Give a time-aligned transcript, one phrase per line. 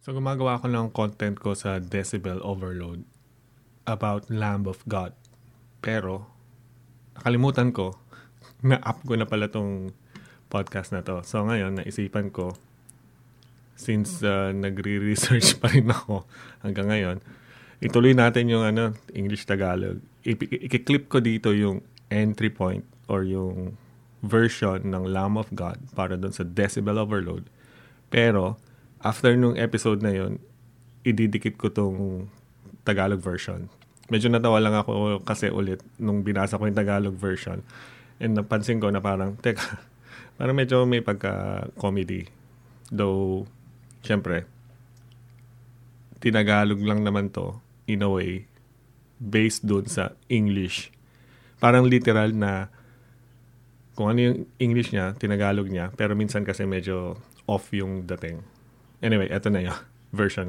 [0.00, 3.04] So gumagawa ako ng content ko sa Decibel Overload
[3.84, 5.12] about Lamb of God.
[5.84, 6.24] Pero,
[7.20, 8.00] nakalimutan ko,
[8.64, 9.92] na-up ko na pala tong
[10.48, 11.20] podcast na to.
[11.20, 12.56] So ngayon, naisipan ko,
[13.76, 16.24] since uh, nagre-research pa rin ako
[16.64, 17.16] hanggang ngayon,
[17.84, 20.00] ituloy natin yung ano, English-Tagalog.
[20.24, 23.76] I- i-clip ko dito yung entry point or yung
[24.24, 27.44] version ng Lamb of God para doon sa Decibel Overload.
[28.08, 28.56] Pero,
[29.00, 30.40] after nung episode na yon
[31.04, 32.28] ididikit ko tong
[32.84, 33.68] Tagalog version.
[34.12, 37.64] Medyo natawa lang ako kasi ulit nung binasa ko yung Tagalog version.
[38.20, 39.80] And napansin ko na parang, teka,
[40.36, 42.28] parang medyo may pagka-comedy.
[42.92, 43.48] Though,
[44.04, 44.44] syempre,
[46.20, 48.44] tinagalog lang naman to in a way
[49.16, 50.92] based doon sa English.
[51.60, 52.68] Parang literal na
[53.96, 58.40] kung ano yung English niya, tinagalog niya, pero minsan kasi medyo off yung dating.
[59.02, 59.78] Anyway, eto na yung
[60.16, 60.48] version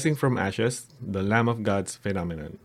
[0.00, 2.58] Rising from Ashes, the Lamb of God's phenomenon.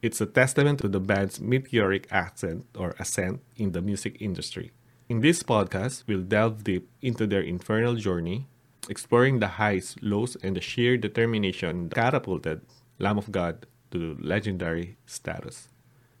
[0.00, 4.72] It's a testament to the band's meteoric ascent or ascent in the music industry.
[5.10, 8.46] In this podcast, we'll delve deep into their infernal journey,
[8.88, 12.62] exploring the highs, lows, and the sheer determination that catapulted
[12.98, 15.68] Lamb of God to legendary status.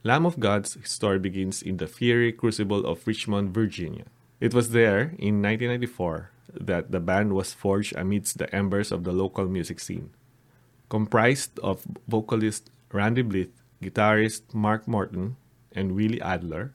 [0.02, 4.04] Lamb of God's story begins in the fiery crucible of Richmond, Virginia.
[4.40, 9.12] It was there, in 1994, that the band was forged amidst the embers of the
[9.12, 10.10] local music scene.
[10.94, 13.50] Comprised of vocalist Randy Blythe,
[13.82, 15.34] guitarist Mark Morton,
[15.72, 16.72] and Willie Adler,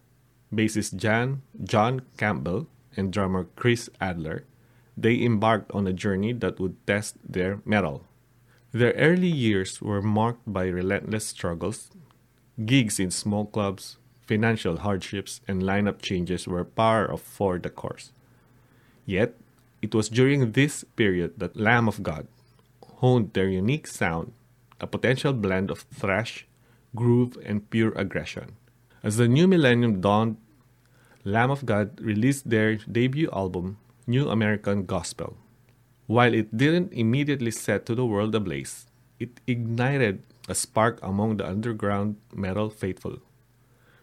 [0.53, 2.67] bassist Jan, John Campbell,
[2.97, 4.43] and drummer Chris Adler,
[4.97, 8.03] they embarked on a journey that would test their mettle.
[8.73, 11.89] Their early years were marked by relentless struggles.
[12.65, 13.95] Gigs in small clubs,
[14.27, 18.11] financial hardships, and lineup changes were par for the course.
[19.05, 19.35] Yet,
[19.81, 22.27] it was during this period that Lamb of God
[22.99, 24.33] honed their unique sound,
[24.79, 26.45] a potential blend of thrash,
[26.95, 28.55] groove, and pure aggression.
[29.03, 30.37] As the new millennium dawned,
[31.23, 33.77] Lamb of God released their debut album,
[34.07, 35.37] New American Gospel.
[36.07, 38.87] While it didn't immediately set to the world ablaze,
[39.19, 43.19] it ignited a spark among the underground metal faithful.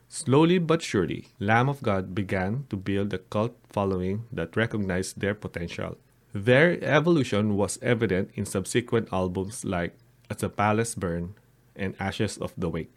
[0.09, 5.35] Slowly but surely, Lamb of God began to build a cult following that recognized their
[5.35, 5.99] potential.
[6.37, 9.97] Their evolution was evident in subsequent albums like
[10.29, 11.33] As a Palace Burn
[11.75, 12.93] and Ashes of the Wake.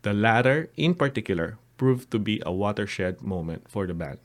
[0.00, 4.16] The latter, in particular, proved to be a watershed moment for the band.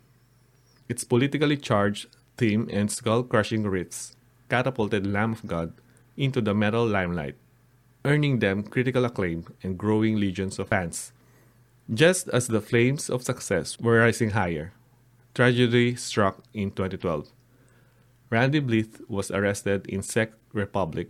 [0.88, 2.08] Its politically charged
[2.38, 4.16] theme and skull crushing riffs
[4.48, 5.74] catapulted Lamb of God
[6.16, 7.36] into the metal limelight,
[8.06, 11.12] earning them critical acclaim and growing legions of fans.
[11.94, 14.72] Just as the flames of success were rising higher,
[15.34, 17.28] tragedy struck in 2012.
[18.34, 21.10] Randy Blythe was arrested in Czech Republic,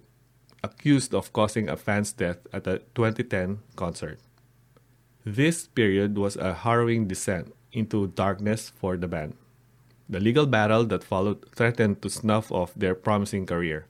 [0.61, 4.19] accused of causing a fan's death at a 2010 concert.
[5.23, 9.37] This period was a harrowing descent into darkness for the band.
[10.09, 13.87] The legal battle that followed threatened to snuff off their promising career.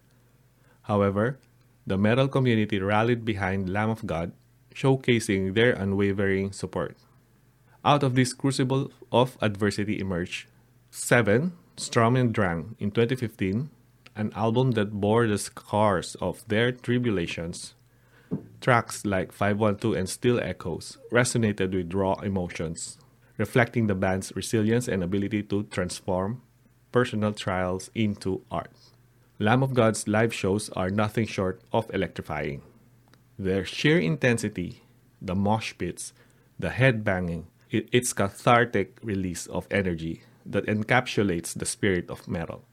[0.83, 1.39] However,
[1.87, 4.31] the metal community rallied behind Lamb of God,
[4.75, 6.95] showcasing their unwavering support.
[7.83, 10.45] Out of this crucible of adversity emerged
[10.91, 13.69] Seven, Strom and Drang in 2015,
[14.15, 17.73] an album that bore the scars of their tribulations.
[18.61, 22.99] Tracks like 512 and Still Echoes resonated with raw emotions,
[23.37, 26.43] reflecting the band's resilience and ability to transform
[26.91, 28.71] personal trials into art.
[29.39, 32.61] Lamb of God's live shows are nothing short of electrifying.
[33.39, 34.83] Their sheer intensity,
[35.19, 36.13] the mosh pits,
[36.59, 42.63] the headbanging, it, its cathartic release of energy that encapsulates the spirit of metal.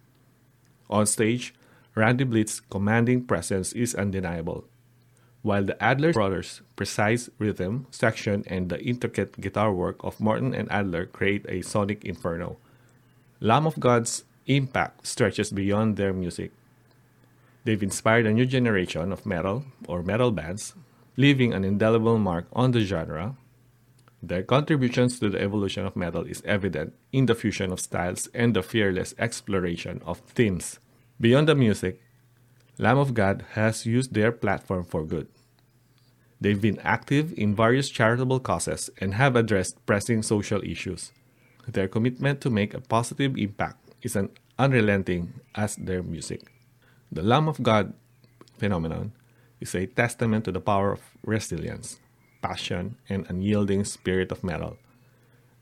[0.89, 1.55] On stage,
[1.95, 4.65] Randy Blitz's commanding presence is undeniable,
[5.43, 10.71] while the Adler brothers' precise rhythm section and the intricate guitar work of Morton and
[10.71, 12.59] Adler create a sonic inferno.
[13.41, 16.53] Lamb of God's impact stretches beyond their music.
[17.65, 20.75] They've inspired a new generation of metal or metal bands,
[21.17, 23.37] leaving an indelible mark on the genre.
[24.23, 28.55] Their contributions to the evolution of metal is evident in the fusion of styles and
[28.55, 30.79] the fearless exploration of themes.
[31.21, 32.03] Beyond the music,
[32.79, 35.29] Lamb of God has used their platform for good.
[36.41, 41.13] They've been active in various charitable causes and have addressed pressing social issues.
[41.69, 46.51] Their commitment to make a positive impact is an unrelenting as their music.
[47.13, 47.93] The Lamb of God
[48.59, 49.13] phenomenon
[49.61, 52.01] is a testament to the power of resilience,
[52.43, 54.77] passion, and unyielding spirit of metal.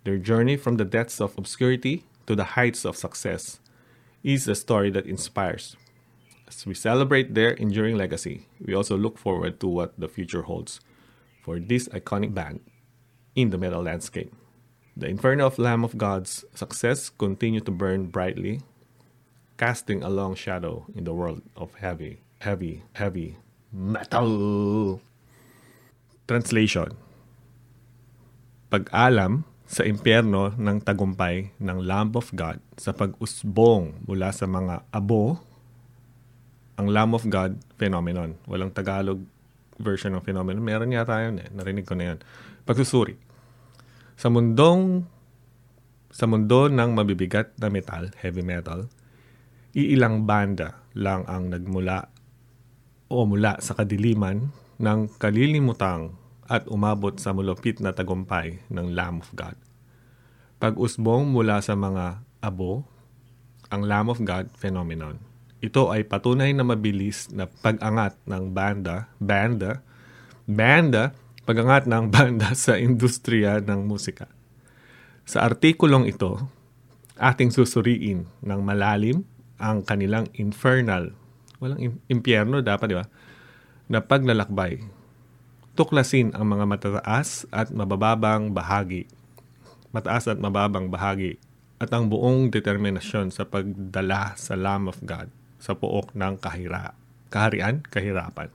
[0.05, 3.61] Their journey from the depths of obscurity to the heights of success
[4.23, 5.77] is a story that inspires.
[6.49, 10.81] As we celebrate their enduring legacy, we also look forward to what the future holds
[11.43, 12.61] for this iconic band
[13.35, 14.33] in the metal landscape.
[14.97, 18.63] The inferno of Lamb of God's success continue to burn brightly,
[19.57, 23.37] casting a long shadow in the world of heavy, heavy, heavy
[23.73, 25.01] metal.
[26.29, 26.93] Translation
[28.69, 35.41] Pag-alam sa impyerno ng tagumpay ng Lamb of God sa pag-usbong mula sa mga abo
[36.79, 38.39] ang Lamb of God phenomenon.
[38.47, 39.19] Walang Tagalog
[39.83, 40.63] version ng phenomenon.
[40.63, 41.49] Meron yata yun eh.
[41.51, 42.19] Narinig ko na yun.
[42.63, 43.19] Pagsusuri.
[44.15, 45.03] Sa mundong
[46.09, 48.89] sa mundo ng mabibigat na metal, heavy metal,
[49.77, 52.09] iilang banda lang ang nagmula
[53.13, 54.49] o mula sa kadiliman
[54.79, 56.15] ng kalilimutang
[56.49, 59.59] at umabot sa mulupit na tagumpay ng Lamb of God.
[60.59, 62.87] Pag-usbong mula sa mga abo,
[63.69, 65.21] ang Lamb of God phenomenon.
[65.59, 69.83] Ito ay patunay na mabilis na pag-angat ng banda, banda,
[70.47, 71.13] banda,
[71.45, 74.31] pag-angat ng banda sa industriya ng musika.
[75.29, 76.41] Sa artikulong ito,
[77.21, 79.27] ating susuriin ng malalim
[79.59, 81.13] ang kanilang infernal,
[81.59, 83.05] walang impyerno dapat, di ba?
[83.89, 84.85] Na paglalakbay.
[85.75, 89.09] Tuklasin ang mga matataas at mabababang bahagi.
[89.91, 91.41] Mataas at mababang bahagi
[91.79, 96.95] at ang buong determinasyon sa pagdala sa Lamb of God sa pook ng kahira,
[97.31, 98.51] kaharian, kahirapan.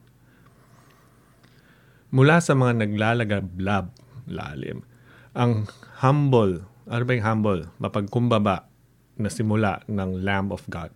[2.13, 3.85] Mula sa mga naglalagablab
[4.29, 4.85] lalim,
[5.33, 5.65] ang
[6.03, 7.61] humble, ano ba yung humble?
[7.81, 8.69] Mapagkumbaba
[9.17, 10.93] na simula ng Lamb of God.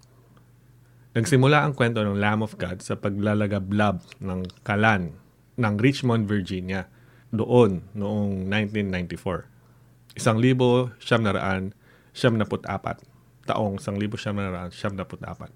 [1.17, 5.17] Nagsimula ang kwento ng Lamb of God sa paglalagablab ng kalan
[5.57, 6.85] ng Richmond, Virginia
[7.33, 10.13] doon noong 1994.
[10.13, 11.73] Isang libo siyam na raan
[12.13, 13.01] siyam naput apat.
[13.49, 15.49] Taong isang libo siyam na raan siyam naput apat.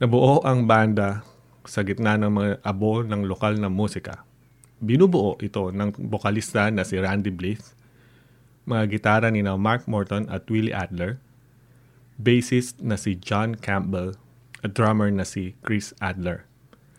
[0.00, 1.20] Nabuo ang banda
[1.68, 4.24] sa gitna ng mga abo ng lokal na musika.
[4.80, 7.76] Binubuo ito ng bokalista na si Randy Blythe,
[8.64, 11.20] mga gitara ni na Mark Morton at Willie Adler,
[12.16, 14.16] bassist na si John Campbell
[14.62, 16.48] at drummer na si Chris Adler.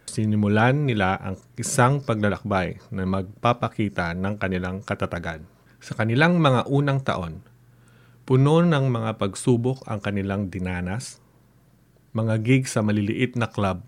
[0.09, 5.45] Sinimulan nila ang isang paglalakbay na magpapakita ng kanilang katatagan.
[5.79, 7.45] Sa kanilang mga unang taon,
[8.25, 11.21] puno ng mga pagsubok ang kanilang dinanas,
[12.17, 13.85] mga gig sa maliliit na club,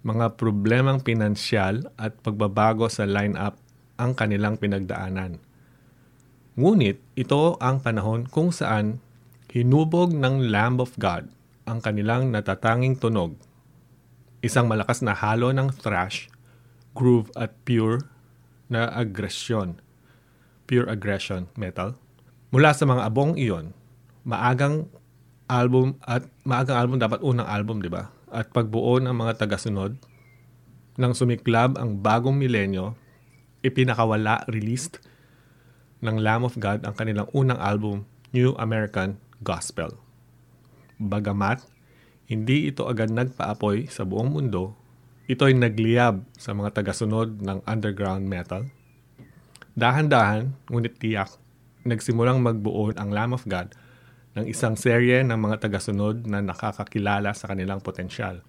[0.00, 3.60] mga problemang pinansyal at pagbabago sa lineup
[4.00, 5.40] ang kanilang pinagdaanan.
[6.56, 9.00] Ngunit ito ang panahon kung saan
[9.52, 11.30] hinubog ng Lamb of God
[11.64, 13.36] ang kanilang natatanging tunog
[14.44, 16.28] Isang malakas na halo ng thrash,
[16.92, 18.04] groove at pure
[18.68, 19.80] na aggression.
[20.68, 21.96] Pure aggression metal.
[22.52, 23.72] Mula sa mga abong iyon,
[24.20, 24.92] maagang
[25.48, 28.12] album at maagang album dapat unang album, di ba?
[28.28, 29.96] At pagbuo ng mga tagasunod
[31.00, 32.92] nang sumiklab ang bagong milenyo,
[33.64, 35.00] ipinakawala released
[36.04, 38.04] ng Lamb of God ang kanilang unang album,
[38.36, 40.03] New American Gospel.
[40.98, 41.74] Bagamat
[42.24, 44.72] hindi ito agad nagpaapoy sa buong mundo.
[45.28, 48.68] Ito ay nagliyab sa mga tagasunod ng underground metal.
[49.76, 51.36] Dahan-dahan, ngunit tiyak,
[51.84, 53.76] nagsimulang magbuo ang Lamb of God
[54.34, 58.40] ng isang serye ng mga tagasunod na nakakakilala sa kanilang potensyal.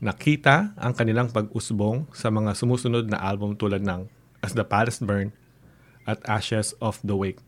[0.00, 4.08] Nakita ang kanilang pag-usbong sa mga sumusunod na album tulad ng
[4.40, 5.30] As the Palace Burn
[6.08, 7.38] at Ashes of the Wake.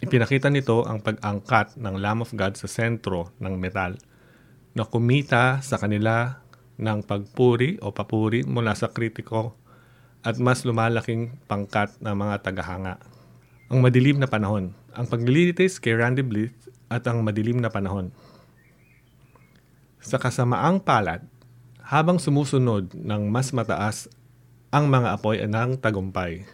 [0.00, 4.00] Ipinakita nito ang pag-angkat ng Lamb of God sa sentro ng metal
[4.72, 6.40] na kumita sa kanila
[6.80, 9.60] ng pagpuri o papuri mula sa kritiko
[10.24, 12.96] at mas lumalaking pangkat ng mga tagahanga.
[13.68, 14.72] Ang madilim na panahon.
[14.96, 16.56] Ang paglilitis kay Randy Blythe
[16.88, 18.08] at ang madilim na panahon.
[20.00, 21.28] Sa kasamaang palad,
[21.84, 24.08] habang sumusunod ng mas mataas
[24.72, 26.48] ang mga apoy ng tagumpay,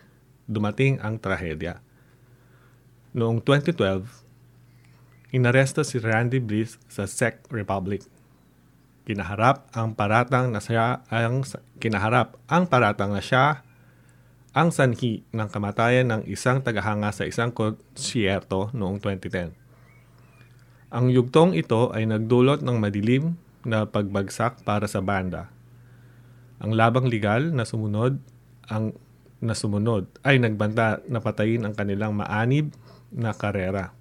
[0.50, 1.85] dumating ang trahedya.
[3.16, 4.12] Noong 2012,
[5.32, 8.04] inaresto si Randy Bliss sa Czech Republic.
[9.08, 11.40] Kinaharap ang paratang na siya ang
[11.80, 13.64] kinaharap ang paratang na siya
[14.52, 19.56] ang sanhi ng kamatayan ng isang tagahanga sa isang konsyerto noong 2010.
[20.92, 25.48] Ang yugtong ito ay nagdulot ng madilim na pagbagsak para sa banda.
[26.60, 28.20] Ang labang legal na sumunod
[28.68, 28.92] ang
[29.40, 32.76] na sumunod ay nagbanta na patayin ang kanilang maanib
[33.16, 33.96] na karera.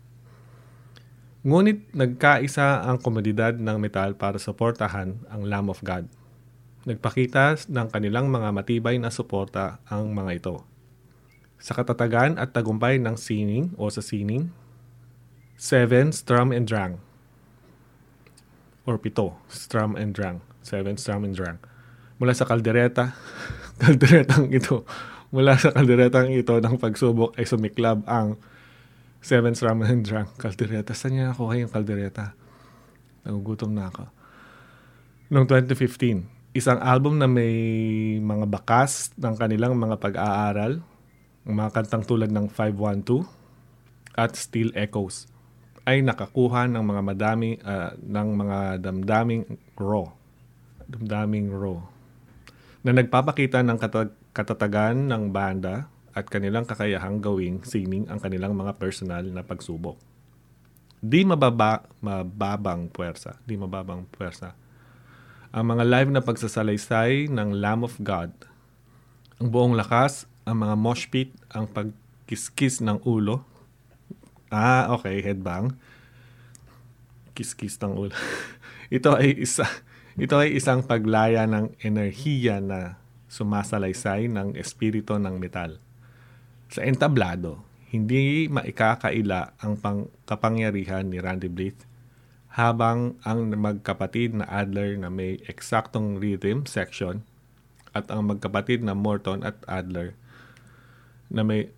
[1.48, 6.10] Ngunit nagkaisa ang komunidad ng metal para suportahan ang Lamb of God.
[6.84, 10.56] Nagpakita ng kanilang mga matibay na suporta ang mga ito.
[11.58, 14.52] Sa katatagan at tagumpay ng sining o sa sining,
[15.56, 17.00] 7 Strum and Drang
[18.84, 20.44] or pito, Strum and Drang.
[20.62, 21.58] 7 Strum and Drang
[22.16, 23.16] mula sa kaldereta,
[23.82, 24.88] kalderetang ito,
[25.32, 28.40] mula sa kalderetang ito ng pagsubok ay sumiklab ang
[29.26, 30.94] Seven's Ramen and Drunk kaldereta.
[30.94, 32.38] Saan niya nakuha yung kaldereta?
[33.26, 34.06] Nagugutom na ako.
[35.34, 37.58] Noong 2015, isang album na may
[38.22, 40.86] mga bakas ng kanilang mga pag-aaral,
[41.42, 43.26] mga kantang tulad ng 512
[44.14, 45.26] at Still Echoes
[45.90, 49.46] ay nakakuha ng mga madami uh, ng mga damdaming
[49.78, 50.06] raw
[50.86, 51.78] damdaming raw
[52.82, 53.78] na nagpapakita ng
[54.34, 60.00] katatagan ng banda at kanilang kakayahang gawing sining ang kanilang mga personal na pagsubok.
[61.04, 63.38] Di mababa, mababang puwersa.
[63.44, 64.56] Di mababang puwersa.
[65.52, 68.32] Ang mga live na pagsasalaysay ng Lamb of God,
[69.38, 73.44] ang buong lakas, ang mga mosh pit, ang pagkiskis ng ulo.
[74.48, 75.76] Ah, okay, headbang.
[77.36, 78.16] Kiskis ng ulo.
[78.96, 79.68] Ito ay isa
[80.16, 82.96] ito ay isang paglaya ng enerhiya na
[83.28, 85.76] sumasalaysay ng espiritu ng metal.
[86.70, 87.62] Sa entablado,
[87.94, 91.88] hindi maikakaila ang pang kapangyarihan ni Randy Blythe
[92.56, 97.28] habang ang magkapatid na Adler na may eksaktong rhythm section
[97.92, 100.16] at ang magkapatid na Morton at Adler
[101.32, 101.72] na may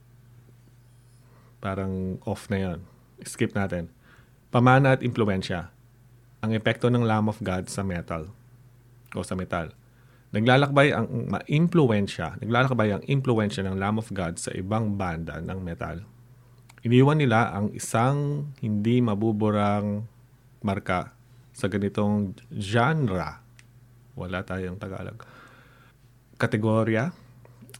[1.61, 2.79] parang off na yon.
[3.25, 3.89] Skip natin.
[4.53, 5.73] Pamana at impluensya
[6.39, 8.29] ang epekto ng Lamb of God sa metal
[9.17, 9.73] o sa metal.
[10.37, 16.05] Naglalakbay ang ma-impluensya, naglalakbay ang impluensya ng Lamb of God sa ibang banda ng metal.
[16.85, 20.05] Iniwan nila ang isang hindi mabuburang
[20.61, 21.17] marka
[21.57, 23.41] sa ganitong genre.
[24.13, 25.25] Wala tayong Tagalog.
[26.37, 27.09] Kategorya.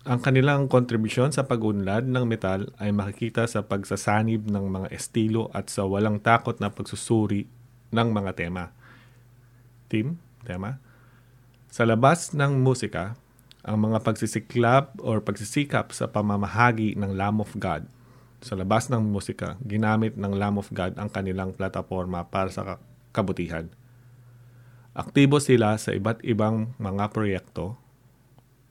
[0.09, 5.69] Ang kanilang kontribusyon sa pag-unlad ng metal ay makikita sa pagsasanib ng mga estilo at
[5.69, 7.45] sa walang takot na pagsusuri
[7.93, 8.73] ng mga tema.
[9.93, 10.81] Team, tema.
[11.67, 13.19] Sa labas ng musika,
[13.67, 17.83] ang mga pagsisiklab or pagsisikap sa pamamahagi ng Lamb of God
[18.39, 22.77] sa labas ng musika, ginamit ng Lamb of God ang kanilang plataforma para sa
[23.11, 23.67] kabutihan.
[24.93, 27.77] Aktibo sila sa iba't ibang mga proyekto,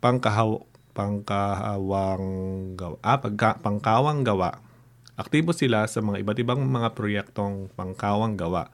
[0.00, 0.62] pangkahaw,
[0.96, 2.26] pangkahawang
[2.78, 4.62] gawa, ah, pagka, pangkawang gawa.
[5.18, 8.72] Aktibo sila sa mga iba't ibang mga proyektong pangkawang gawa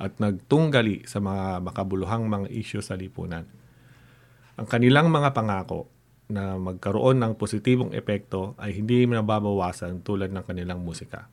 [0.00, 3.44] at nagtunggali sa mga makabuluhang mga isyu sa lipunan.
[4.56, 5.92] Ang kanilang mga pangako
[6.32, 11.28] na magkaroon ng positibong epekto ay hindi nababawasan tulad ng kanilang musika.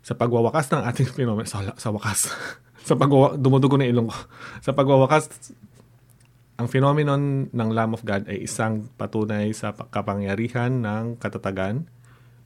[0.00, 2.32] Sa pagwawakas ng ating phenomenon, sa, sa wakas,
[2.88, 4.16] sa pagwawa, dumudugo na ilong ko,
[4.66, 5.52] sa pagwawakas,
[6.56, 11.84] ang phenomenon ng Lamb of God ay isang patunay sa kapangyarihan ng katatagan,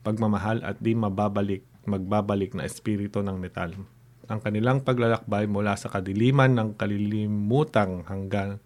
[0.03, 3.75] pagmamahal at di mababalik, magbabalik na espiritu ng metal
[4.27, 8.57] ang kanilang paglalakbay mula sa kadiliman ng kalilimutang hanggang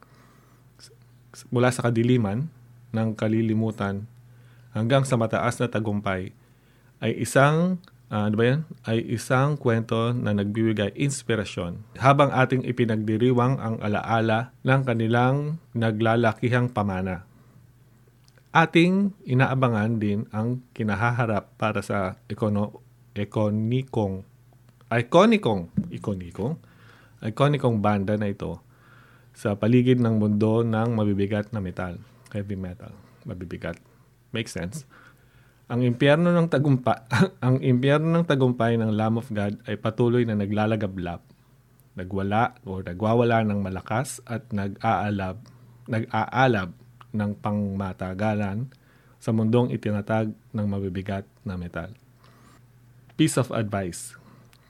[1.53, 2.49] mula sa kadiliman
[2.95, 4.09] ng kalilimutan
[4.73, 6.33] hanggang sa mataas na tagumpay
[6.99, 8.61] ay isang uh, ano ba yan?
[8.89, 17.25] ay isang kwento na nagbibigay inspirasyon habang ating ipinagdiriwang ang alaala ng kanilang naglalakihang pamana.
[18.49, 22.81] Ating inaabangan din ang kinahaharap para sa ekono,
[23.13, 24.25] ekonikong
[24.97, 26.57] ikonikong, ikonikong,
[27.21, 28.57] ikonikong banda na ito
[29.37, 32.01] sa paligid ng mundo ng mabibigat na metal,
[32.33, 32.89] heavy metal,
[33.21, 33.77] mabibigat.
[34.33, 34.77] Makes sense.
[35.69, 37.05] Ang impyerno ng tagumpa,
[37.45, 41.21] ang impyerno ng tagumpay ng Lamb of God ay patuloy na naglalagablap,
[41.93, 45.37] nagwala o nagwawala ng malakas at nag-aalab,
[45.85, 46.73] nag-aalab
[47.13, 48.65] ng pangmatagalan
[49.21, 51.93] sa mundong itinatag ng mabibigat na metal.
[53.13, 54.17] Piece of advice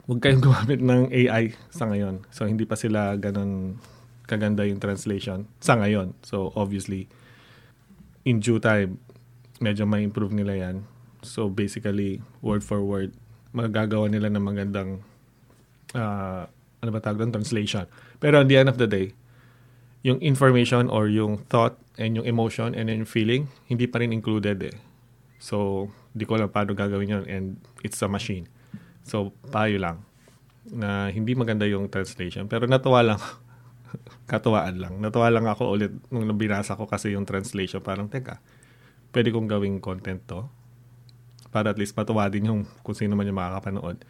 [0.10, 2.26] huwag kayong gumamit ng AI sa ngayon.
[2.34, 3.78] So, hindi pa sila ganun
[4.26, 6.18] kaganda yung translation sa ngayon.
[6.26, 7.06] So, obviously,
[8.26, 8.98] in due time,
[9.62, 10.90] medyo may improve nila yan.
[11.22, 13.14] So, basically, word for word,
[13.54, 15.06] magagawa nila ng magandang
[15.94, 16.50] uh,
[16.80, 17.32] ano ba tawag doon?
[17.36, 17.86] Translation.
[18.18, 19.14] Pero at the end of the day,
[20.02, 24.58] yung information or yung thought and yung emotion and yung feeling, hindi pa rin included
[24.64, 24.76] eh.
[25.38, 27.46] So, di ko alam paano gagawin yun and
[27.84, 28.48] it's a machine.
[29.10, 30.06] So, payo lang.
[30.70, 32.46] na hindi maganda yung translation.
[32.46, 33.22] Pero natuwa lang.
[34.30, 35.02] Katuwaan lang.
[35.02, 37.82] Natuwa lang ako ulit nung nabinasa ko kasi yung translation.
[37.82, 38.38] Parang, teka,
[39.10, 40.46] pwede kong gawing content to.
[41.50, 44.06] Para at least matuwa din yung kung sino man yung makakapanood.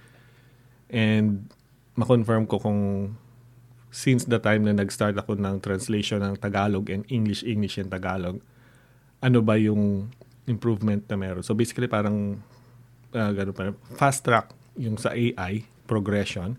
[0.92, 1.48] And
[1.96, 3.16] ma-confirm ko kung
[3.88, 8.44] since the time na nag-start ako ng translation ng Tagalog and English, English and Tagalog,
[9.24, 10.12] ano ba yung
[10.44, 11.48] improvement na meron.
[11.48, 12.44] So basically parang
[13.16, 16.56] uh, ganun pa, fast track yung sa AI progression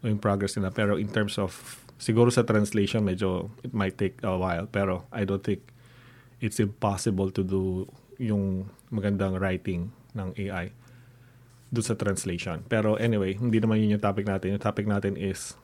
[0.00, 0.72] o yung progress nila.
[0.72, 1.52] Pero in terms of,
[2.00, 4.64] siguro sa translation, medyo it might take a while.
[4.64, 5.60] Pero I don't think
[6.40, 7.84] it's impossible to do
[8.16, 10.72] yung magandang writing ng AI
[11.70, 12.64] do sa translation.
[12.66, 14.56] Pero anyway, hindi naman yun yung topic natin.
[14.58, 15.54] Yung topic natin is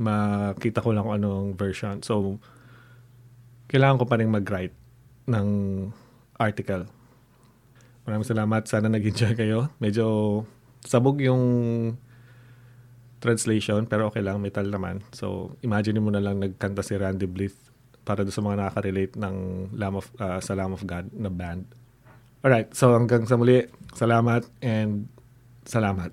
[0.00, 2.00] makita ko lang kung anong version.
[2.00, 2.40] So,
[3.68, 4.72] kailangan ko pa rin mag-write
[5.28, 5.48] ng
[6.40, 6.88] article.
[8.08, 8.64] Maraming salamat.
[8.64, 9.68] Sana nag-enjoy kayo.
[9.76, 10.06] Medyo
[10.84, 11.42] sabog yung
[13.20, 15.04] translation pero okay lang, metal naman.
[15.12, 17.70] So, imagine mo na lang nagkanta si Randy Blythe
[18.02, 19.36] para sa mga nakaka-relate ng
[19.76, 21.68] Lamb of, uh, sa Lamb of God na band.
[22.40, 25.04] Alright, so hanggang sa muli, salamat and
[25.68, 26.10] salamat.